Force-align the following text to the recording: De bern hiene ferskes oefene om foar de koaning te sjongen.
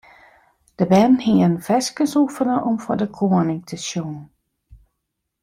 De 0.77 0.85
bern 0.91 1.17
hiene 1.25 1.59
ferskes 1.67 2.13
oefene 2.21 2.57
om 2.69 2.75
foar 2.83 2.99
de 3.01 3.07
koaning 3.17 3.61
te 3.69 3.75
sjongen. 3.87 4.25